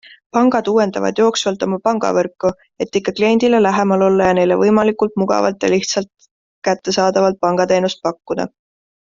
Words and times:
Pangad 0.35 0.69
uuendavad 0.69 1.19
jooksvalt 1.21 1.65
oma 1.65 1.77
pangavõrku, 1.87 2.51
et 2.85 2.99
ikka 3.01 3.13
kliendile 3.19 3.59
lähemal 3.65 4.07
olla 4.07 4.31
ja 4.31 4.37
neile 4.39 4.57
võimalikult 4.63 5.21
mugavalt 5.25 5.67
ja 5.67 5.71
lihtsalt 5.75 6.11
kättesaadavat 6.71 7.39
pangateenust 7.47 8.03
pakkuda. 8.09 8.49